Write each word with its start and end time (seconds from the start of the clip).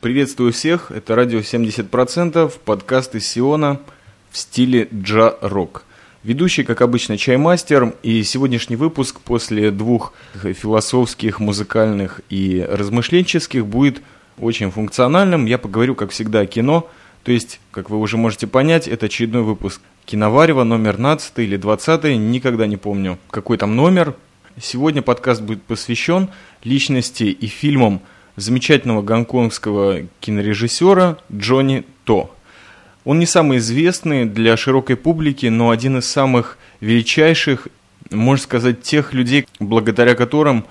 Приветствую 0.00 0.52
всех, 0.52 0.92
это 0.92 1.16
радио 1.16 1.40
70%, 1.40 2.52
подкаст 2.64 3.16
из 3.16 3.26
Сиона 3.26 3.80
в 4.30 4.38
стиле 4.38 4.86
джа-рок. 4.94 5.82
Ведущий, 6.22 6.62
как 6.62 6.82
обычно, 6.82 7.18
чаймастер, 7.18 7.96
и 8.04 8.22
сегодняшний 8.22 8.76
выпуск 8.76 9.18
после 9.18 9.72
двух 9.72 10.12
философских, 10.34 11.40
музыкальных 11.40 12.20
и 12.30 12.64
размышленческих 12.70 13.66
будет 13.66 14.00
очень 14.38 14.70
функциональным. 14.70 15.46
Я 15.46 15.58
поговорю, 15.58 15.96
как 15.96 16.12
всегда, 16.12 16.40
о 16.42 16.46
кино, 16.46 16.88
то 17.24 17.32
есть, 17.32 17.58
как 17.72 17.90
вы 17.90 17.98
уже 17.98 18.16
можете 18.16 18.46
понять, 18.46 18.86
это 18.86 19.06
очередной 19.06 19.42
выпуск 19.42 19.80
Киноварева, 20.04 20.62
номер 20.62 20.92
15 20.92 21.40
или 21.40 21.56
20, 21.56 22.04
никогда 22.18 22.68
не 22.68 22.76
помню, 22.76 23.18
какой 23.32 23.58
там 23.58 23.74
номер. 23.74 24.14
Сегодня 24.62 25.02
подкаст 25.02 25.42
будет 25.42 25.64
посвящен 25.64 26.28
личности 26.62 27.24
и 27.24 27.48
фильмам 27.48 28.00
замечательного 28.40 29.02
гонконгского 29.02 30.02
кинорежиссера 30.20 31.18
Джонни 31.32 31.84
То. 32.04 32.34
Он 33.04 33.18
не 33.18 33.26
самый 33.26 33.58
известный 33.58 34.26
для 34.26 34.56
широкой 34.56 34.96
публики, 34.96 35.46
но 35.46 35.70
один 35.70 35.98
из 35.98 36.06
самых 36.06 36.58
величайших, 36.80 37.68
можно 38.10 38.42
сказать, 38.42 38.82
тех 38.82 39.12
людей, 39.12 39.46
благодаря 39.60 40.14
которым 40.14 40.64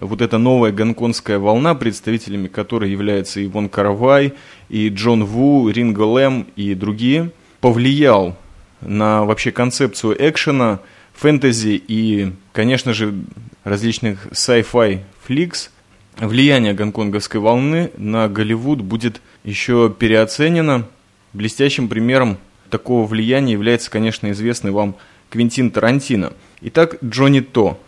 вот 0.00 0.22
эта 0.22 0.38
новая 0.38 0.72
гонконгская 0.72 1.38
волна, 1.38 1.74
представителями 1.74 2.48
которой 2.48 2.90
являются 2.90 3.44
Ивон 3.44 3.68
Каравай, 3.68 4.32
и 4.68 4.88
Джон 4.88 5.24
Ву, 5.24 5.68
Ринго 5.68 6.02
Лэм 6.02 6.46
и 6.56 6.74
другие, 6.74 7.30
повлиял 7.60 8.36
на 8.80 9.24
вообще 9.24 9.52
концепцию 9.52 10.16
экшена, 10.18 10.80
фэнтези 11.14 11.82
и, 11.86 12.32
конечно 12.52 12.92
же, 12.92 13.14
различных 13.64 14.28
sci-fi 14.28 15.00
фликс– 15.24 15.70
влияние 16.18 16.74
гонконговской 16.74 17.40
волны 17.40 17.90
на 17.96 18.28
Голливуд 18.28 18.82
будет 18.82 19.20
еще 19.44 19.94
переоценено. 19.96 20.86
Блестящим 21.32 21.88
примером 21.88 22.38
такого 22.70 23.06
влияния 23.06 23.52
является, 23.52 23.90
конечно, 23.90 24.30
известный 24.30 24.70
вам 24.70 24.96
Квентин 25.30 25.70
Тарантино. 25.70 26.32
Итак, 26.60 26.96
Джонни 27.02 27.40
То. 27.40 27.78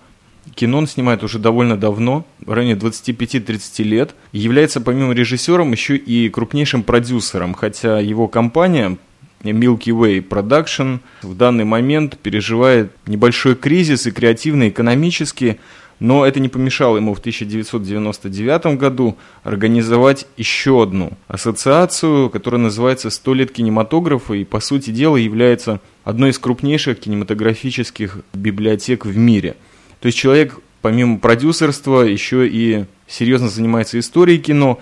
Кино 0.54 0.78
он 0.78 0.86
снимает 0.86 1.22
уже 1.22 1.38
довольно 1.38 1.76
давно, 1.76 2.26
в 2.40 2.52
районе 2.52 2.74
25-30 2.74 3.82
лет, 3.82 4.14
является 4.32 4.80
помимо 4.80 5.14
режиссером 5.14 5.72
еще 5.72 5.96
и 5.96 6.28
крупнейшим 6.28 6.82
продюсером, 6.82 7.54
хотя 7.54 7.98
его 7.98 8.28
компания 8.28 8.98
Milky 9.42 9.90
Way 9.90 10.27
Production 10.27 11.00
в 11.22 11.34
данный 11.36 11.64
момент 11.64 12.18
переживает 12.18 12.92
небольшой 13.06 13.54
кризис 13.54 14.06
и 14.06 14.10
креативно, 14.10 14.64
и 14.64 14.68
экономически, 14.68 15.58
но 16.05 16.27
это 16.27 16.38
не 16.38 16.50
помешало 16.50 16.98
ему 16.98 17.14
в 17.14 17.19
1999 17.20 18.78
году 18.78 19.16
организовать 19.42 20.27
еще 20.36 20.83
одну 20.83 21.12
ассоциацию, 21.28 22.28
которая 22.28 22.61
называется 22.61 23.08
«Сто 23.08 23.33
лет 23.33 23.50
кинематографа» 23.52 24.34
и, 24.34 24.44
по 24.44 24.61
сути 24.61 24.91
дела, 24.91 25.16
является 25.16 25.80
одной 26.05 26.33
из 26.33 26.38
крупнейших 26.38 27.00
кинематографических 27.00 28.19
библиотек 28.34 29.06
в 29.06 29.16
мире. 29.16 29.56
То 30.00 30.06
есть 30.06 30.19
человек, 30.19 30.61
помимо 30.83 31.16
продюсерства, 31.16 32.02
еще 32.02 32.46
и 32.46 32.84
серьезно 33.06 33.48
занимается 33.48 33.98
историей 33.98 34.41
кино 34.41 34.80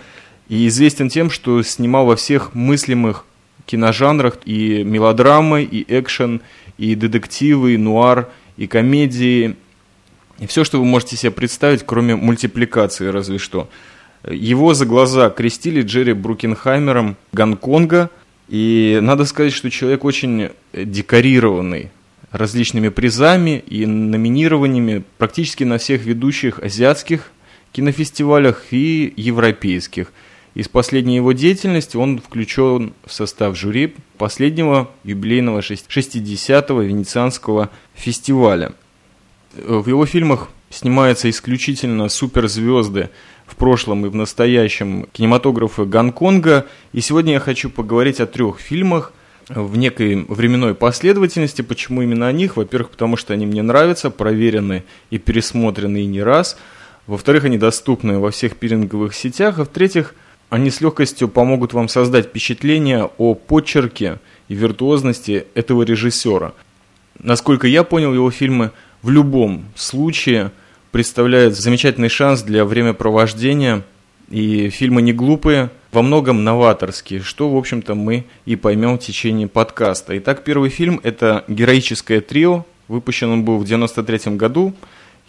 и 0.48 0.66
известен 0.66 1.08
тем, 1.08 1.30
что 1.30 1.62
снимал 1.62 2.04
во 2.04 2.16
всех 2.16 2.52
мыслимых 2.52 3.26
киножанрах 3.66 4.38
и 4.44 4.82
мелодрамы, 4.82 5.62
и 5.62 5.84
экшен, 5.86 6.40
и 6.78 6.96
детективы, 6.96 7.74
и 7.74 7.76
нуар, 7.76 8.28
и 8.56 8.66
комедии, 8.66 9.54
и 10.42 10.46
все, 10.46 10.64
что 10.64 10.80
вы 10.80 10.84
можете 10.84 11.16
себе 11.16 11.30
представить, 11.30 11.84
кроме 11.86 12.16
мультипликации 12.16 13.06
разве 13.06 13.38
что. 13.38 13.68
Его 14.28 14.74
за 14.74 14.86
глаза 14.86 15.30
крестили 15.30 15.82
Джерри 15.82 16.14
Брукенхаймером 16.14 17.16
Гонконга, 17.32 18.10
и 18.48 18.98
надо 19.00 19.24
сказать, 19.24 19.52
что 19.52 19.70
человек 19.70 20.04
очень 20.04 20.48
декорированный 20.72 21.92
различными 22.32 22.88
призами 22.88 23.62
и 23.68 23.86
номинированиями 23.86 25.04
практически 25.16 25.62
на 25.62 25.78
всех 25.78 26.04
ведущих 26.04 26.58
азиатских 26.58 27.30
кинофестивалях 27.70 28.64
и 28.72 29.14
европейских. 29.16 30.12
Из 30.54 30.66
последней 30.66 31.16
его 31.16 31.30
деятельности 31.30 31.96
он 31.96 32.18
включен 32.18 32.94
в 33.06 33.12
состав 33.12 33.56
жюри 33.56 33.94
последнего 34.18 34.90
юбилейного 35.04 35.60
60-го 35.60 36.82
Венецианского 36.82 37.70
фестиваля. 37.94 38.72
В 39.54 39.86
его 39.86 40.06
фильмах 40.06 40.48
снимаются 40.70 41.28
исключительно 41.28 42.08
суперзвезды 42.08 43.10
в 43.46 43.56
прошлом 43.56 44.06
и 44.06 44.08
в 44.08 44.14
настоящем 44.14 45.06
кинематографа 45.12 45.84
Гонконга. 45.84 46.66
И 46.94 47.02
сегодня 47.02 47.34
я 47.34 47.40
хочу 47.40 47.68
поговорить 47.68 48.20
о 48.20 48.26
трех 48.26 48.60
фильмах 48.60 49.12
в 49.50 49.76
некой 49.76 50.24
временной 50.26 50.74
последовательности. 50.74 51.60
Почему 51.60 52.00
именно 52.00 52.28
о 52.28 52.32
них? 52.32 52.56
Во-первых, 52.56 52.90
потому 52.90 53.18
что 53.18 53.34
они 53.34 53.44
мне 53.44 53.60
нравятся, 53.60 54.10
проверены 54.10 54.84
и 55.10 55.18
пересмотрены 55.18 56.02
и 56.02 56.06
не 56.06 56.22
раз. 56.22 56.56
Во-вторых, 57.06 57.44
они 57.44 57.58
доступны 57.58 58.18
во 58.20 58.30
всех 58.30 58.56
пиринговых 58.56 59.14
сетях. 59.14 59.58
А 59.58 59.64
в-третьих, 59.64 60.14
они 60.48 60.70
с 60.70 60.80
легкостью 60.80 61.28
помогут 61.28 61.74
вам 61.74 61.88
создать 61.88 62.26
впечатление 62.26 63.10
о 63.18 63.34
почерке 63.34 64.18
и 64.48 64.54
виртуозности 64.54 65.44
этого 65.54 65.82
режиссера. 65.82 66.54
Насколько 67.18 67.66
я 67.66 67.84
понял, 67.84 68.14
его 68.14 68.30
фильмы 68.30 68.70
в 69.02 69.10
любом 69.10 69.64
случае 69.74 70.52
представляет 70.90 71.56
замечательный 71.56 72.08
шанс 72.08 72.42
для 72.42 72.64
времяпровождения. 72.64 73.82
И 74.30 74.70
фильмы 74.70 75.02
не 75.02 75.12
глупые, 75.12 75.70
во 75.90 76.00
многом 76.00 76.42
новаторские, 76.42 77.20
что, 77.20 77.50
в 77.50 77.56
общем-то, 77.56 77.94
мы 77.94 78.24
и 78.46 78.56
поймем 78.56 78.96
в 78.96 79.02
течение 79.02 79.46
подкаста. 79.46 80.16
Итак, 80.18 80.42
первый 80.42 80.70
фильм– 80.70 81.00
это 81.02 81.44
«Героическое 81.48 82.22
трио». 82.22 82.64
Выпущен 82.88 83.30
он 83.30 83.44
был 83.44 83.58
в 83.58 83.64
93 83.64 84.36
году. 84.36 84.72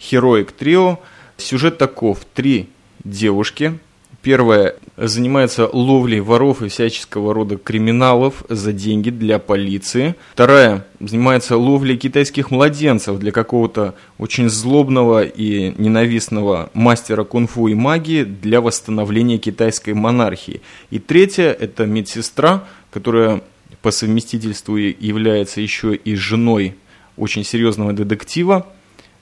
«Heroic 0.00 0.54
Trio». 0.58 0.98
Сюжет 1.36 1.76
таков. 1.76 2.20
Три 2.32 2.70
девушки– 3.04 3.78
Первая 4.22 4.74
занимается 4.96 5.68
ловлей 5.72 6.20
воров 6.20 6.62
и 6.62 6.68
всяческого 6.68 7.34
рода 7.34 7.56
криминалов 7.56 8.44
за 8.48 8.72
деньги 8.72 9.10
для 9.10 9.38
полиции. 9.38 10.14
Вторая 10.32 10.86
занимается 11.00 11.56
ловлей 11.56 11.96
китайских 11.96 12.50
младенцев 12.50 13.18
для 13.18 13.32
какого-то 13.32 13.94
очень 14.18 14.48
злобного 14.48 15.24
и 15.24 15.74
ненавистного 15.78 16.70
мастера 16.74 17.24
кунг-фу 17.24 17.68
и 17.68 17.74
магии 17.74 18.24
для 18.24 18.60
восстановления 18.60 19.38
китайской 19.38 19.94
монархии. 19.94 20.60
И 20.90 20.98
третья– 20.98 21.50
это 21.60 21.86
медсестра, 21.86 22.64
которая 22.90 23.42
по 23.82 23.90
совместительству 23.90 24.76
является 24.76 25.60
еще 25.60 25.94
и 25.94 26.14
женой 26.14 26.76
очень 27.16 27.44
серьезного 27.44 27.92
детектива 27.92 28.66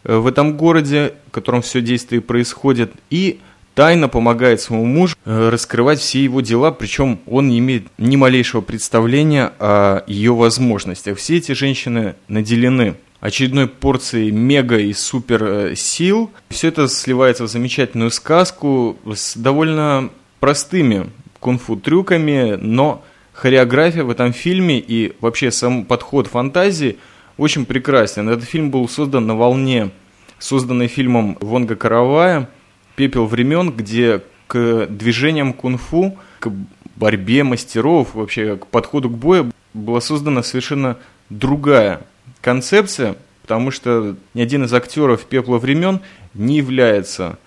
э, 0.05 0.17
в 0.17 0.27
этом 0.27 0.57
городе, 0.57 1.15
в 1.29 1.31
котором 1.31 1.63
все 1.63 1.81
действие 1.81 2.21
происходит. 2.21 2.93
И 3.11 3.41
тайно 3.75 4.09
помогает 4.09 4.61
своему 4.61 4.85
мужу 4.85 5.17
э, 5.25 5.49
раскрывать 5.49 6.01
все 6.01 6.23
его 6.23 6.41
дела, 6.41 6.71
причем 6.71 7.21
он 7.27 7.49
не 7.49 7.59
имеет 7.59 7.87
ни 7.99 8.17
малейшего 8.17 8.61
представления 8.61 9.53
о 9.59 10.03
ее 10.07 10.35
возможностях. 10.35 11.19
Все 11.19 11.39
эти 11.39 11.53
женщины 11.53 12.15
наделены 12.29 12.97
очередной 13.21 13.69
порцией 13.69 14.31
мега 14.31 14.79
и 14.79 14.93
супер 14.93 15.45
э, 15.45 15.75
сил. 15.77 16.31
Все 16.49 16.69
это 16.69 16.89
сливается 16.89 17.45
в 17.45 17.49
замечательную 17.49 18.11
сказку 18.11 18.99
с 19.15 19.37
довольно 19.37 20.11
простыми 20.41 21.11
кунг-фу 21.41 21.77
трюками, 21.77 22.57
но 22.61 23.05
хореография 23.33 24.05
в 24.05 24.11
этом 24.11 24.33
фильме 24.33 24.79
и 24.79 25.15
вообще 25.21 25.51
сам 25.51 25.85
подход 25.85 26.27
фантазии 26.27 26.99
очень 27.37 27.65
прекрасен. 27.65 28.29
Этот 28.29 28.45
фильм 28.45 28.71
был 28.71 28.89
создан 28.89 29.27
на 29.27 29.35
волне, 29.35 29.91
созданной 30.39 30.89
фильмом 30.89 31.39
Вонга 31.41 31.77
Каравая– 31.77 32.51
пепел 32.97 33.27
времен, 33.27 33.71
где 33.71 34.23
к 34.47 34.87
движениям 34.87 35.53
кунг-фу, 35.53 36.19
к 36.41 36.51
борьбе 36.97 37.45
мастеров, 37.45 38.15
вообще 38.15 38.57
к 38.57 38.67
подходу 38.67 39.11
к 39.11 39.17
бою 39.17 39.51
была 39.75 40.01
создана 40.01 40.43
совершенно 40.43 40.99
другая 41.31 42.03
концепция, 42.41 43.17
потому 43.43 43.71
что 43.71 44.17
ни 44.35 44.43
один 44.43 44.65
из 44.65 44.75
актеров 44.75 45.25
пепла 45.25 45.59
времен 45.59 46.01
не 46.35 46.59
является 46.59 47.39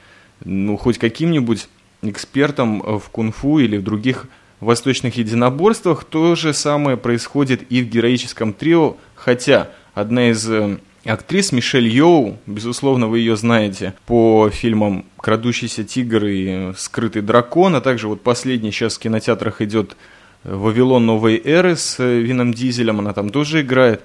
ну, 0.44 0.78
хоть 0.78 0.98
каким-нибудь 0.98 1.68
экспертом 2.02 2.81
в 3.00 3.10
кунг-фу 3.10 3.60
или 3.60 3.78
в 3.78 3.84
других 3.84 4.28
восточных 4.60 5.18
единоборствах. 5.18 6.04
То 6.04 6.36
же 6.36 6.54
самое 6.54 6.98
происходит 6.98 7.72
и 7.72 7.81
в 7.81 7.90
героическом 7.90 8.54
трио, 8.54 8.98
хотя 9.16 9.69
одна 9.94 10.30
из 10.30 10.50
э, 10.50 10.78
Актрис 11.06 11.52
Мишель 11.52 11.88
Йоу, 11.88 12.40
безусловно, 12.48 13.07
вы 13.07 13.19
ее 13.19 13.38
знаете 13.38 13.94
по 14.07 14.50
фильмам 14.52 15.06
«Крадущийся 15.18 15.84
тигр» 15.84 16.25
и 16.25 16.74
«Скрытый 16.75 17.22
дракон», 17.22 17.75
а 17.75 17.81
также 17.81 18.07
вот 18.07 18.24
последний 18.24 18.72
сейчас 18.72 18.96
в 18.96 19.00
кинотеатрах 19.00 19.62
идет 19.62 19.96
«Вавилон 20.44 21.06
новой 21.06 21.40
эры» 21.44 21.75
с 21.75 22.04
Вином 22.04 22.56
Дизелем, 22.56 23.00
она 23.00 23.13
там 23.13 23.30
тоже 23.30 23.62
играет. 23.62 24.02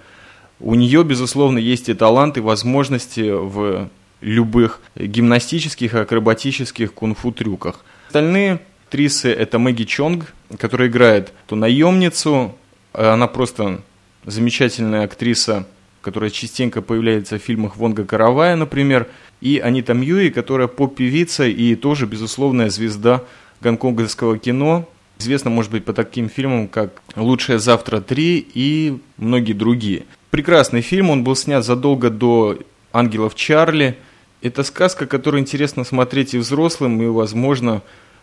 У 0.59 0.75
нее, 0.75 1.03
безусловно, 1.03 1.57
есть 1.57 1.89
и 1.89 1.95
талант, 1.95 2.37
и 2.37 2.41
возможности 2.41 3.31
в 3.31 3.89
любых 4.21 4.81
гимнастических, 4.95 5.95
акробатических 5.95 6.93
кунг-фу 6.93 7.33
трюках. 7.33 7.83
Остальные 8.09 8.61
актрисы 8.87 9.33
это 9.33 9.59
Мэгги 9.59 9.85
Чонг, 9.85 10.35
которая 10.59 10.89
играет 10.89 11.33
ту 11.47 11.57
наемницу. 11.57 12.55
Она 12.93 13.27
просто 13.27 13.81
замечательная 14.27 15.05
актриса, 15.05 15.67
которая 16.03 16.31
частенько 16.31 16.83
появляется 16.83 17.39
в 17.39 17.43
фильмах 17.43 17.77
Вонга 17.77 18.05
Каравая, 18.05 18.57
например. 18.57 19.09
И 19.41 19.59
Анита 19.59 19.95
Мьюи, 19.95 20.31
которая 20.31 20.69
поп-певица 20.69 21.47
и 21.47 21.75
тоже 21.75 22.07
безусловная 22.07 22.71
звезда 22.71 23.25
гонконгского 23.61 24.39
кино. 24.39 24.89
Известна, 25.19 25.51
может 25.51 25.71
быть, 25.71 25.85
по 25.85 25.93
таким 25.93 26.29
фильмам, 26.29 26.69
как 26.69 27.03
«Лучшее 27.15 27.59
завтра 27.59 27.99
3» 27.99 28.47
и 28.55 28.99
многие 29.19 29.53
другие. 29.53 30.05
Прекрасный 30.31 30.81
фильм, 30.81 31.11
он 31.11 31.25
был 31.25 31.37
снят 31.37 31.65
задолго 31.65 32.09
до 32.11 32.59
«Ангелов 32.93 33.35
Чарли». 33.35 33.99
Это 34.41 34.63
сказка, 34.63 35.07
которую 35.07 35.43
интересно 35.43 35.85
смотреть 35.85 36.33
и 36.33 36.39
взрослым, 36.39 37.03
и, 37.03 37.07
возможно, 37.07 37.83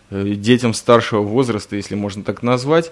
э, 0.10 0.30
детям 0.30 0.74
старшего 0.74 1.22
возраста, 1.22 1.76
если 1.76 1.94
можно 1.94 2.24
так 2.24 2.42
назвать. 2.42 2.92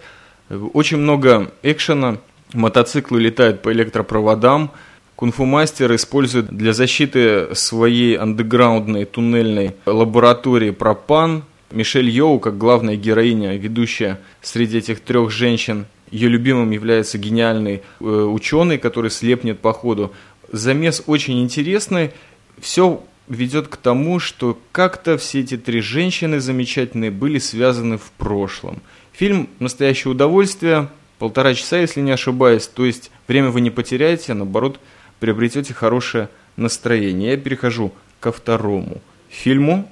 Очень 0.49 0.97
много 0.97 1.51
экшена, 1.63 2.17
мотоциклы 2.55 3.19
летают 3.19 3.61
по 3.61 3.71
электропроводам, 3.71 4.71
Кунг-фу 5.15 5.45
мастер 5.45 5.95
использует 5.95 6.47
для 6.47 6.73
защиты 6.73 7.55
своей 7.55 8.17
андеграундной 8.17 9.05
туннельной 9.05 9.75
лаборатории 9.85 10.71
пропан. 10.71 11.43
Мишель 11.71 12.09
Йоу, 12.09 12.39
как 12.39 12.57
главная 12.57 12.97
героиня, 12.97 13.55
ведущая 13.55 14.19
среди 14.41 14.79
этих 14.79 14.99
трех 14.99 15.31
женщин, 15.31 15.85
ее 16.11 16.27
любимым 16.27 16.71
является 16.71 17.17
гениальный 17.17 17.81
э, 17.99 18.03
ученый, 18.03 18.77
который 18.77 19.09
слепнет 19.09 19.59
по 19.59 19.71
ходу. 19.71 20.11
Замес 20.51 21.01
очень 21.07 21.41
интересный. 21.41 22.11
Все 22.59 23.01
ведет 23.27 23.69
к 23.69 23.77
тому, 23.77 24.19
что 24.19 24.59
как-то 24.71 25.17
все 25.17 25.39
эти 25.39 25.57
три 25.57 25.79
женщины 25.79 26.39
замечательные 26.41 27.11
были 27.11 27.39
связаны 27.39 27.97
в 27.97 28.11
прошлом. 28.17 28.81
Фильм 29.13 29.49
«Настоящее 29.59 30.11
удовольствие», 30.11 30.89
полтора 31.19 31.53
часа, 31.53 31.77
если 31.77 32.01
не 32.01 32.11
ошибаюсь, 32.11 32.67
то 32.67 32.85
есть 32.85 33.11
время 33.27 33.49
вы 33.49 33.61
не 33.61 33.71
потеряете, 33.71 34.31
а 34.31 34.35
наоборот 34.35 34.79
приобретете 35.19 35.73
хорошее 35.73 36.29
настроение. 36.57 37.31
Я 37.31 37.37
перехожу 37.37 37.93
ко 38.19 38.31
второму 38.31 39.01
фильму. 39.29 39.91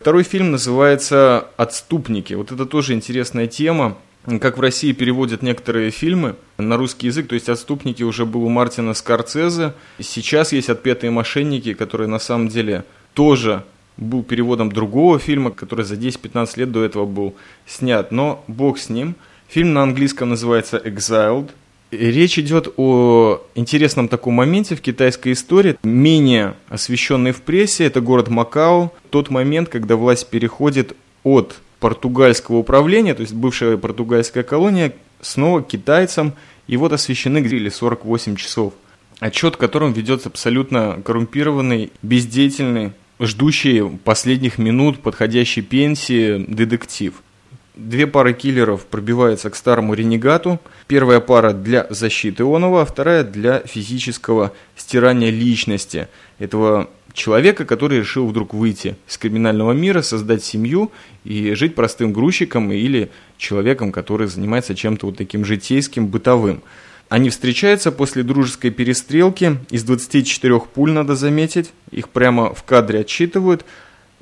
Второй 0.00 0.22
фильм 0.22 0.50
называется 0.50 1.48
«Отступники». 1.56 2.34
Вот 2.34 2.52
это 2.52 2.66
тоже 2.66 2.92
интересная 2.92 3.46
тема. 3.46 3.96
Как 4.40 4.58
в 4.58 4.60
России 4.60 4.92
переводят 4.92 5.42
некоторые 5.42 5.90
фильмы 5.90 6.36
на 6.58 6.76
русский 6.76 7.06
язык, 7.06 7.28
то 7.28 7.34
есть 7.34 7.48
«Отступники» 7.48 8.02
уже 8.02 8.26
был 8.26 8.44
у 8.44 8.48
Мартина 8.48 8.94
Скорцезе. 8.94 9.72
Сейчас 9.98 10.52
есть 10.52 10.68
«Отпетые 10.68 11.10
мошенники», 11.10 11.72
которые 11.74 12.08
на 12.08 12.18
самом 12.18 12.48
деле 12.48 12.84
тоже 13.14 13.64
был 13.96 14.22
переводом 14.22 14.70
другого 14.70 15.18
фильма, 15.18 15.50
который 15.50 15.84
за 15.84 15.94
10-15 15.94 16.50
лет 16.56 16.72
до 16.72 16.84
этого 16.84 17.06
был 17.06 17.34
снят. 17.66 18.10
Но 18.10 18.44
бог 18.48 18.78
с 18.78 18.88
ним. 18.88 19.14
Фильм 19.48 19.72
на 19.72 19.82
английском 19.82 20.30
называется 20.30 20.78
«Exiled», 20.78 21.50
Речь 21.90 22.38
идет 22.38 22.72
о 22.76 23.40
интересном 23.54 24.08
таком 24.08 24.34
моменте 24.34 24.74
в 24.74 24.80
китайской 24.80 25.32
истории, 25.32 25.76
менее 25.84 26.54
освещенный 26.68 27.30
в 27.30 27.42
прессе, 27.42 27.84
это 27.84 28.00
город 28.00 28.28
Макао, 28.28 28.92
тот 29.10 29.30
момент, 29.30 29.68
когда 29.68 29.94
власть 29.94 30.28
переходит 30.28 30.96
от 31.22 31.56
португальского 31.78 32.56
управления, 32.56 33.14
то 33.14 33.20
есть 33.20 33.34
бывшая 33.34 33.76
португальская 33.76 34.42
колония, 34.42 34.92
снова 35.20 35.60
к 35.60 35.68
китайцам, 35.68 36.32
и 36.66 36.76
вот 36.76 36.92
освещены 36.92 37.38
грили 37.38 37.68
48 37.68 38.36
часов. 38.36 38.72
Отчет, 39.20 39.56
которым 39.56 39.92
ведется 39.92 40.28
абсолютно 40.28 41.00
коррумпированный, 41.04 41.92
бездеятельный, 42.02 42.92
ждущий 43.20 43.88
последних 44.04 44.58
минут 44.58 45.00
подходящей 45.00 45.62
пенсии 45.62 46.44
детектив. 46.48 47.14
Две 47.74 48.06
пары 48.06 48.34
киллеров 48.34 48.86
пробиваются 48.86 49.50
к 49.50 49.56
старому 49.56 49.94
ренегату. 49.94 50.60
Первая 50.86 51.18
пара 51.18 51.52
для 51.52 51.88
защиты 51.90 52.44
Онова, 52.44 52.82
а 52.82 52.84
вторая 52.84 53.24
для 53.24 53.60
физического 53.60 54.52
стирания 54.76 55.30
личности 55.30 56.06
этого 56.38 56.88
человека, 57.12 57.64
который 57.64 57.98
решил 57.98 58.26
вдруг 58.26 58.54
выйти 58.54 58.96
из 59.08 59.18
криминального 59.18 59.72
мира, 59.72 60.02
создать 60.02 60.44
семью 60.44 60.92
и 61.24 61.54
жить 61.54 61.74
простым 61.74 62.12
грузчиком 62.12 62.70
или 62.70 63.10
человеком, 63.38 63.90
который 63.90 64.28
занимается 64.28 64.74
чем-то 64.74 65.06
вот 65.06 65.16
таким 65.16 65.44
житейским, 65.44 66.06
бытовым. 66.06 66.62
Они 67.14 67.30
встречаются 67.30 67.92
после 67.92 68.24
дружеской 68.24 68.70
перестрелки. 68.70 69.58
Из 69.70 69.84
24 69.84 70.58
пуль, 70.60 70.90
надо 70.90 71.14
заметить, 71.14 71.72
их 71.92 72.08
прямо 72.08 72.52
в 72.52 72.64
кадре 72.64 73.00
отчитывают– 73.00 73.64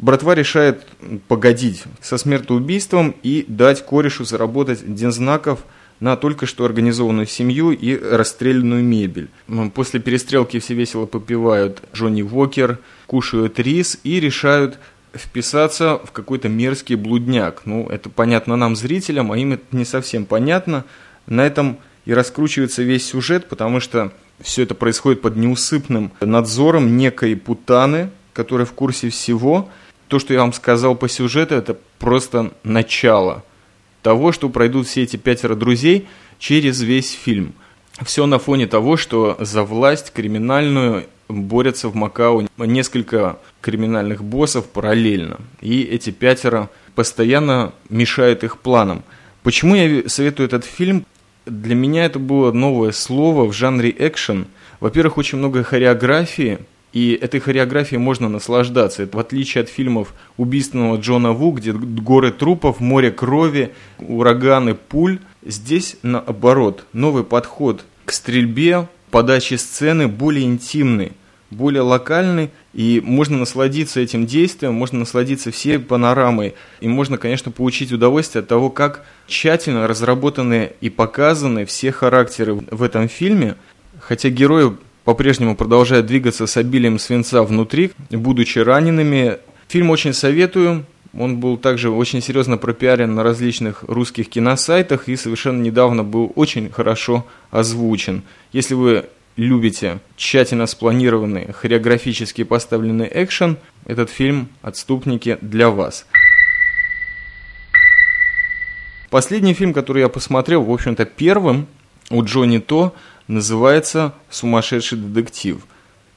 братва 0.03 0.35
решает 0.35 0.85
погодить 1.29 1.85
со 2.03 2.19
смертоубийством 2.19 3.15
и 3.23 3.47
дать 3.49 3.87
корешу 3.87 4.25
заработать 4.25 4.94
дензнаков 4.94 5.65
на 6.00 6.17
только 6.17 6.47
что 6.47 6.65
организованную 6.65 7.27
семью 7.27 7.71
и 7.71 7.97
расстрелянную 7.97 8.83
мебель. 8.83 9.31
После 9.75 10.00
перестрелки 10.00 10.59
все 10.59 10.75
весело 10.75 11.06
попивают 11.06 11.81
Джонни 11.94 12.23
Уокер, 12.23 12.81
кушают 13.06 13.59
рис 13.61 14.00
и 14.03 14.19
решают 14.19 14.79
вписаться 15.15 16.00
в 16.05 16.11
какой-то 16.11 16.49
мерзкий 16.49 16.97
блудняк. 16.97 17.62
Ну, 17.65 17.87
это 17.89 18.11
понятно 18.11 18.56
нам, 18.56 18.75
зрителям, 18.75 19.31
а 19.31 19.39
им 19.39 19.53
это 19.53 19.65
не 19.71 19.85
совсем 19.85 20.27
понятно. 20.27 20.85
На 21.27 21.47
этом 21.47 21.79
и 22.04 22.14
раскручивается 22.14 22.82
весь 22.82 23.06
сюжет, 23.06 23.49
потому 23.49 23.81
что 23.81 24.12
все 24.40 24.62
это 24.62 24.75
происходит 24.75 25.20
под 25.20 25.37
неусыпным 25.37 26.12
надзором 26.20 26.96
некой 26.96 27.37
путаны, 27.37 28.10
которая 28.32 28.66
в 28.66 28.72
курсе 28.72 29.08
всего– 29.08 29.69
то, 30.12 30.19
что 30.19 30.34
я 30.34 30.40
вам 30.40 30.52
сказал 30.52 30.94
по 30.94 31.08
сюжету, 31.08 31.54
это 31.54 31.75
просто 31.99 32.52
начало 32.64 33.44
того, 34.02 34.31
что 34.31 34.50
пройдут 34.50 34.87
все 34.87 35.04
эти 35.04 35.16
пятеро 35.16 35.54
друзей 35.54 36.06
через 36.38 36.82
весь 36.82 37.12
фильм. 37.12 37.54
Все 38.02 38.26
на 38.26 38.38
фоне 38.38 38.66
того, 38.66 38.98
что 38.98 39.38
за 39.40 39.62
власть 39.62 40.12
криминальную 40.12 41.06
борются 41.31 41.88
в 41.88 41.94
Макао 41.94 42.46
несколько 42.58 43.38
криминальных 43.62 44.22
боссов 44.22 44.66
параллельно. 44.66 45.38
И 45.62 45.81
эти 45.81 46.10
пятеро 46.10 46.69
постоянно 46.94 47.72
мешают 47.88 48.44
их 48.44 48.58
планам. 48.58 49.05
Почему 49.43 49.75
я 49.75 50.06
советую 50.10 50.46
этот 50.46 50.66
фильм? 50.66 51.06
Для 51.47 51.75
меня 51.75 52.05
это 52.05 52.19
было 52.19 52.53
новое 52.53 52.93
слово 52.93 53.47
в 53.47 53.53
жанре 53.53 53.94
экшен. 53.97 54.47
Во-первых, 54.81 55.19
очень 55.19 55.39
много 55.39 55.65
хореографии, 55.65 56.59
и 56.93 57.19
этой 57.21 57.41
хореографией 57.41 57.99
можно 57.99 58.29
наслаждаться. 58.29 59.03
Это 59.03 59.17
в 59.17 59.21
отличие 59.21 59.62
от 59.62 59.69
фильмов 59.69 60.15
убийственного 60.37 60.97
Джона 60.97 61.33
Ву, 61.33 61.53
где 61.53 61.73
горы 61.73 62.31
трупов, 62.31 62.81
море 62.81 63.11
крови, 63.11 63.72
ураганы 63.99 64.75
пуль. 64.75 65.19
Здесь, 65.44 65.96
наоборот, 66.03 66.84
новый 66.93 67.25
подход 67.25 67.84
к 68.05 68.13
стрельбе, 68.13 68.89
подаче 69.11 69.58
сцены 69.58 70.06
более 70.06 70.44
интимный, 70.44 71.13
более 71.53 71.82
локальный, 71.82 72.51
и 72.73 73.01
можно 73.05 73.39
насладиться 73.39 74.01
этим 74.01 74.27
действием, 74.27 74.75
можно 74.75 75.01
насладиться 75.01 75.51
всей 75.51 75.79
панорамой, 75.79 76.55
и 76.81 76.89
можно, 76.89 77.19
конечно, 77.19 77.53
получить 77.53 77.93
удовольствие 77.93 78.41
от 78.41 78.49
того, 78.49 78.71
как 78.71 79.05
тщательно 79.27 79.87
разработаны 79.87 80.73
и 80.81 80.91
показаны 80.91 81.65
все 81.65 81.93
характеры 81.93 82.55
в 82.55 82.82
этом 82.82 83.09
фильме, 83.09 83.56
хотя 84.01 84.31
герои 84.31 84.77
по-прежнему 85.05 85.56
продолжают 85.56 86.06
двигаться 86.06 86.47
с 86.47 86.56
обилием 86.56 86.99
свинца 86.99 87.43
внутри, 87.43 87.93
будучи 88.11 88.59
ранеными. 88.59 89.39
Фильм 89.69 89.91
очень 89.91 90.13
советую. 90.13 90.87
Он 91.15 91.39
был 91.39 91.59
также 91.59 91.91
очень 91.91 92.23
серьезно 92.23 92.56
пропиарен 92.56 93.15
на 93.15 93.23
различных 93.23 93.82
русских 93.82 94.31
киносайтах 94.31 95.09
и 95.09 95.17
совершенно 95.17 95.61
недавно 95.61 96.05
был 96.05 96.32
очень 96.37 96.71
хорошо 96.71 97.27
озвучен. 97.51 98.23
Если 98.53 98.75
вы 98.75 99.06
любите 99.36 100.01
тщательно 100.17 100.67
спланированный, 100.67 101.53
хореографически 101.53 102.44
поставленный 102.44 103.08
экшен, 103.10 103.56
этот 103.86 104.10
фильм 104.10 104.48
«Отступники» 104.62 105.39
для 105.41 105.70
вас. 105.70 106.06
Последний 109.10 109.55
фильм, 109.55 109.72
который 109.72 110.01
я 110.01 110.08
посмотрел, 110.08 110.62
в 110.62 110.70
общем-то, 110.70 111.05
первым 111.05 111.67
у 112.10 112.22
Джонни 112.24 112.58
То– 112.58 112.94
называется 113.29 114.15
«Сумасшедший 114.31 114.98
детектив». 114.98 115.58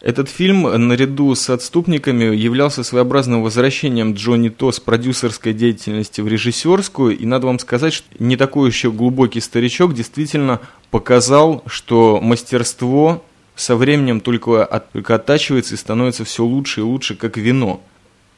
Этот 0.01 0.29
фильм, 0.29 0.63
наряду 0.87 1.33
с 1.33 1.49
«Отступниками», 1.49 2.35
являлся 2.35 2.83
своеобразным 2.83 3.41
возвращением 3.41 4.13
Джонни 4.13 4.49
То 4.49 4.71
с 4.71 4.79
продюсерской 4.79 5.53
деятельности 5.53 6.21
в 6.21 6.27
режиссерскую, 6.27 7.17
и 7.17 7.25
надо 7.25 7.47
вам 7.47 7.59
сказать, 7.59 7.93
что 7.93 8.07
не 8.19 8.35
такой 8.35 8.69
еще 8.69 8.91
глубокий 8.91 9.39
старичок 9.39 9.93
действительно 9.93 10.59
показал, 10.91 11.63
что 11.65 12.19
мастерство 12.21 13.23
со 13.55 13.75
временем 13.75 14.19
только, 14.19 14.65
от, 14.65 14.91
только 14.91 15.15
оттачивается 15.15 15.75
и 15.75 15.77
становится 15.77 16.25
все 16.25 16.43
лучше 16.43 16.81
и 16.81 16.83
лучше, 16.83 17.15
как 17.15 17.37
вино. 17.37 17.81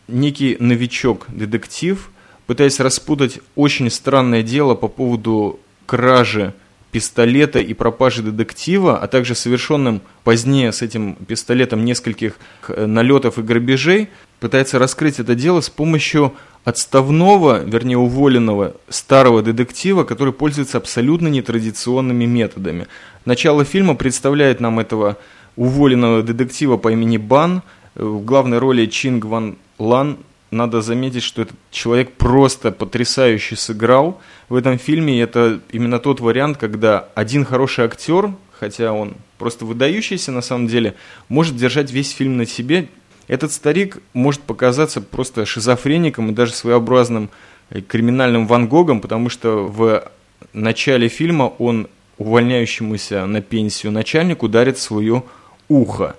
Некий 0.08 0.58
новичок-детектив, 0.60 2.12
пытаясь 2.46 2.80
распутать 2.80 3.40
очень 3.56 3.90
странное 3.90 4.44
дело 4.44 4.76
по 4.76 4.88
поводу 4.88 5.60
кражи 5.86 6.54
пистолета 6.98 7.60
и 7.60 7.76
пропажи 7.76 8.24
детектива, 8.24 8.98
а 8.98 9.08
также 9.08 9.36
совершенным 9.36 10.02
позднее 10.24 10.72
с 10.72 10.82
этим 10.82 11.14
пистолетом 11.14 11.86
нескольких 11.86 12.40
э, 12.70 12.88
налетов 12.88 13.38
и 13.38 13.44
грабежей, 13.44 14.10
пытается 14.40 14.80
раскрыть 14.80 15.20
это 15.20 15.36
дело 15.36 15.62
с 15.62 15.70
помощью 15.70 16.34
отставного, 16.66 17.64
вернее 17.64 18.00
уволенного 18.00 18.74
старого 18.90 19.44
детектива, 19.44 20.06
который 20.06 20.34
пользуется 20.34 20.80
абсолютно 20.80 21.28
нетрадиционными 21.28 22.26
методами. 22.26 22.88
Начало 23.26 23.64
фильма 23.64 23.94
представляет 23.94 24.60
нам 24.60 24.80
этого 24.80 25.18
уволенного 25.56 26.24
детектива 26.24 26.78
по 26.78 26.92
имени 26.92 27.18
Бан, 27.18 27.62
в 27.94 28.26
главной 28.26 28.58
роли 28.58 28.88
Чинг 28.88 29.26
Ван 29.26 29.58
Лан. 29.78 30.18
Надо 30.50 30.82
заметить, 30.82 31.24
что 31.24 31.42
этот 31.42 31.58
человек 31.72 32.14
просто 32.14 32.72
потрясающе 32.72 33.56
сыграл 33.58 34.22
в 34.48 34.56
этом 34.56 34.78
фильме. 34.78 35.18
И 35.18 35.22
это 35.22 35.60
именно 35.72 36.00
тот 36.00 36.22
вариант, 36.22 36.58
когда 36.58 37.10
один 37.16 37.44
хороший 37.44 37.86
актер, 37.86 38.32
хотя 38.54 38.94
он 38.94 39.16
просто 39.38 39.66
выдающийся 39.66 40.32
на 40.32 40.42
самом 40.42 40.68
деле, 40.68 40.96
может 41.28 41.58
держать 41.58 41.92
весь 41.92 42.12
фильм 42.12 42.38
на 42.38 42.46
себе. 42.46 42.88
Этот 43.28 43.52
старик 43.52 43.98
может 44.14 44.42
показаться 44.42 45.02
просто 45.02 45.46
шизофреником 45.46 46.30
и 46.30 46.34
даже 46.34 46.54
своеобразным 46.54 47.30
э, 47.70 47.82
криминальным 47.82 48.48
Ван 48.48 48.70
Гогом, 48.70 49.02
потому 49.02 49.30
что 49.30 49.66
в 49.68 50.10
начале 50.54 51.10
фильма 51.10 51.54
он 51.58 51.88
увольняющемуся 52.18 53.26
на 53.26 53.42
пенсию 53.42 53.92
начальнику 53.92 54.48
дарит 54.48 54.78
свое 54.78 55.24
ухо. 55.68 56.16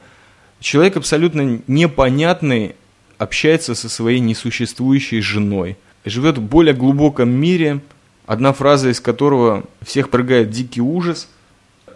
Человек 0.60 0.96
абсолютно 0.96 1.60
непонятный 1.66 2.74
общается 3.18 3.74
со 3.74 3.88
своей 3.88 4.20
несуществующей 4.20 5.20
женой. 5.20 5.76
Живет 6.04 6.38
в 6.38 6.42
более 6.42 6.74
глубоком 6.74 7.30
мире, 7.30 7.80
одна 8.26 8.52
фраза 8.52 8.90
из 8.90 9.00
которого 9.00 9.64
всех 9.82 10.10
прыгает 10.10 10.50
дикий 10.50 10.80
ужас. 10.80 11.28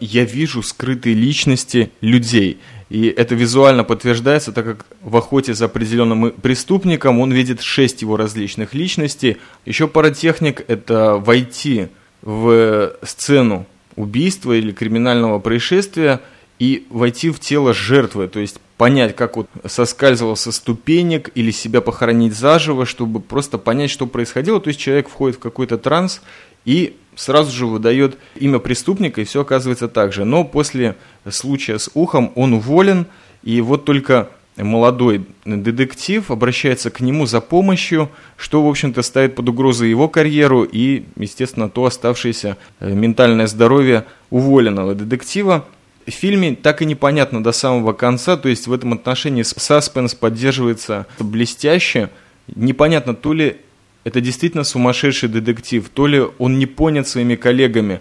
«Я 0.01 0.25
вижу 0.25 0.63
скрытые 0.63 1.15
личности 1.15 1.93
людей». 2.01 2.59
И 2.91 3.07
это 3.07 3.35
визуально 3.35 3.85
подтверждается, 3.85 4.53
так 4.53 4.67
как 4.67 4.87
в 5.01 5.17
охоте 5.17 5.55
за 5.55 5.65
определенным 5.65 6.31
преступником 6.31 7.21
он 7.21 7.33
видит 7.33 7.63
шесть 7.63 8.03
его 8.03 8.19
различных 8.19 8.75
личностей. 8.75 9.39
Еще 9.65 9.89
пара 9.89 10.11
техник– 10.11 10.63
это 10.69 11.15
войти 11.17 11.89
в 12.21 12.93
сцену 13.03 13.65
убийства 13.97 14.53
или 14.53 14.73
криминального 14.73 15.39
происшествия 15.39 16.21
и 16.59 16.87
войти 16.91 17.31
в 17.31 17.41
тело 17.41 17.73
жертвы, 17.73 18.29
то 18.29 18.41
есть 18.41 18.61
понять, 18.83 19.15
как 19.15 19.37
вот 19.37 19.47
соскальзывал 19.65 20.35
со 20.35 20.51
ступенек 20.51 21.31
или 21.37 21.53
себя 21.53 21.81
похоронить 21.81 22.35
заживо, 22.35 22.85
чтобы 22.85 23.21
просто 23.21 23.57
понять, 23.57 23.91
что 23.91 24.09
происходило. 24.09 24.59
То 24.61 24.71
есть 24.71 24.81
человек 24.81 25.09
входит 25.09 25.37
в 25.37 25.39
какой-то 25.39 25.79
транс 25.79 26.21
и 26.65 26.97
сразу 27.15 27.53
же 27.53 27.67
выдает 27.67 28.19
имя 28.35 28.59
преступника, 28.59 29.21
и 29.21 29.25
все 29.25 29.43
оказывается 29.43 29.87
так 29.87 30.13
же. 30.13 30.25
Но 30.25 30.43
после 30.43 30.97
случая 31.31 31.79
с 31.79 31.93
ухом 31.95 32.33
он 32.35 32.55
уволен, 32.55 33.07
и 33.45 33.61
вот 33.61 33.85
только 33.85 34.31
молодой 34.57 35.27
детектив 35.45 36.29
обращается 36.33 36.91
к 36.91 36.99
нему 36.99 37.27
за 37.27 37.41
помощью, 37.41 38.11
что, 38.37 38.67
в 38.67 38.69
общем-то, 38.69 39.03
ставит 39.03 39.37
под 39.37 39.49
угрозу 39.49 39.85
его 39.85 40.09
карьеру 40.09 40.65
и, 40.65 41.05
естественно, 41.15 41.71
то 41.71 41.85
оставшееся 41.85 42.57
э, 42.81 42.93
ментальное 42.93 43.47
здоровье 43.47 44.07
уволенного 44.31 44.97
детектива. 44.97 45.67
В 46.07 46.11
фильме 46.11 46.57
так 46.57 46.83
и 46.83 46.85
непонятно 46.85 47.43
до 47.43 47.53
самого 47.53 47.93
конца, 47.93 48.37
то 48.37 48.49
есть 48.49 48.67
в 48.67 48.73
этом 48.73 48.93
отношении 48.93 49.43
саспенс 49.43 50.15
поддерживается 50.15 51.07
блестяще. 51.21 52.11
Непонятно, 52.55 53.15
то 53.15 53.33
ли 53.33 53.59
это 54.05 54.21
действительно 54.21 54.65
сумасшедший 54.65 55.29
детектив, 55.29 55.89
то 55.89 56.07
ли 56.07 56.23
он 56.39 56.59
не 56.59 56.67
понят 56.67 57.07
своими 57.07 57.37
коллегами. 57.37 58.01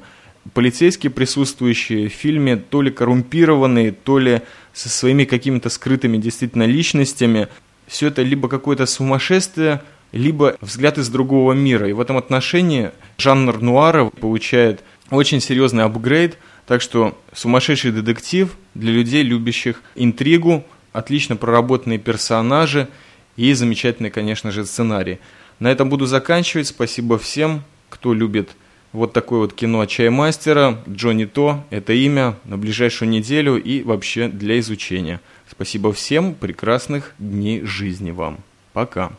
Полицейские, 0.53 1.11
присутствующие 1.11 2.09
в 2.09 2.13
фильме, 2.13 2.57
то 2.57 2.81
ли 2.81 2.89
коррумпированные, 2.89 3.91
то 3.91 4.17
ли 4.17 4.41
со 4.73 4.89
своими 4.89 5.25
какими-то 5.25 5.69
скрытыми 5.69 6.17
действительно 6.17 6.63
личностями. 6.63 7.47
Все 7.85 8.07
это 8.07 8.23
либо 8.23 8.49
какое-то 8.49 8.87
сумасшествие, 8.87 9.83
либо 10.11 10.55
взгляд 10.61 10.97
из 10.97 11.09
другого 11.09 11.53
мира. 11.53 11.87
И 11.87 11.93
в 11.93 11.99
этом 11.99 12.17
отношении 12.17 12.89
жанр 13.17 13.61
нуара 13.61 14.05
получает 14.05 14.81
очень 15.11 15.41
серьезный 15.41 15.83
апгрейд. 15.83 16.37
Так 16.71 16.81
что 16.81 17.19
сумасшедший 17.33 17.91
детектив 17.91 18.55
для 18.75 18.93
людей, 18.93 19.23
любящих 19.23 19.83
интригу, 19.95 20.63
отлично 20.93 21.35
проработанные 21.35 21.99
персонажи 21.99 22.87
и 23.35 23.51
замечательный, 23.51 24.09
конечно 24.09 24.51
же, 24.51 24.65
сценарий. 24.65 25.19
На 25.59 25.69
этом 25.69 25.89
буду 25.89 26.05
заканчивать. 26.05 26.67
Спасибо 26.67 27.19
всем, 27.19 27.63
кто 27.89 28.13
любит 28.13 28.51
вот 28.93 29.11
такое 29.11 29.39
вот 29.39 29.51
кино 29.51 29.85
Чаймастера, 29.85 30.81
Джонни 30.87 31.25
То, 31.25 31.61
это 31.71 31.91
имя 31.91 32.37
на 32.45 32.57
ближайшую 32.57 33.09
неделю 33.09 33.61
и 33.61 33.83
вообще 33.83 34.29
для 34.29 34.57
изучения. 34.59 35.19
Спасибо 35.49 35.91
всем, 35.91 36.35
прекрасных 36.35 37.15
дней 37.19 37.65
жизни 37.65 38.11
вам. 38.11 38.37
Пока. 38.71 39.11